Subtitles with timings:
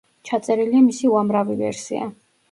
[0.27, 2.09] ჩაწერილია მისი უამრავი ვერსია.